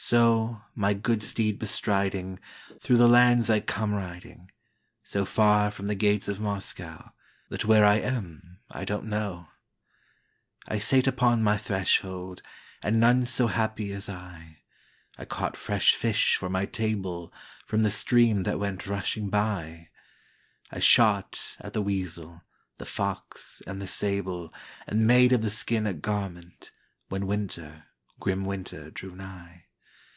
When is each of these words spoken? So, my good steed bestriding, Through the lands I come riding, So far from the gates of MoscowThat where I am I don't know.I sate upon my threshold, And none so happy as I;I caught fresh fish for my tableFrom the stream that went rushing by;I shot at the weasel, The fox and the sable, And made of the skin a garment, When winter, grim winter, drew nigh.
So, 0.00 0.62
my 0.76 0.94
good 0.94 1.24
steed 1.24 1.58
bestriding, 1.58 2.38
Through 2.80 2.98
the 2.98 3.08
lands 3.08 3.50
I 3.50 3.58
come 3.58 3.94
riding, 3.94 4.48
So 5.02 5.24
far 5.24 5.72
from 5.72 5.88
the 5.88 5.96
gates 5.96 6.28
of 6.28 6.38
MoscowThat 6.38 7.64
where 7.64 7.84
I 7.84 7.96
am 7.96 8.60
I 8.70 8.84
don't 8.84 9.06
know.I 10.68 10.78
sate 10.78 11.08
upon 11.08 11.42
my 11.42 11.56
threshold, 11.56 12.42
And 12.80 13.00
none 13.00 13.26
so 13.26 13.48
happy 13.48 13.90
as 13.90 14.08
I;I 14.08 15.24
caught 15.24 15.56
fresh 15.56 15.96
fish 15.96 16.36
for 16.36 16.48
my 16.48 16.64
tableFrom 16.64 17.82
the 17.82 17.90
stream 17.90 18.44
that 18.44 18.60
went 18.60 18.86
rushing 18.86 19.28
by;I 19.30 20.78
shot 20.78 21.56
at 21.58 21.72
the 21.72 21.82
weasel, 21.82 22.42
The 22.76 22.86
fox 22.86 23.62
and 23.66 23.82
the 23.82 23.88
sable, 23.88 24.54
And 24.86 25.08
made 25.08 25.32
of 25.32 25.42
the 25.42 25.50
skin 25.50 25.88
a 25.88 25.92
garment, 25.92 26.70
When 27.08 27.26
winter, 27.26 27.86
grim 28.20 28.44
winter, 28.44 28.92
drew 28.92 29.16
nigh. 29.16 29.64